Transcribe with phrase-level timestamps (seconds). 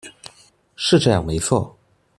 [0.75, 1.75] 是這樣沒錯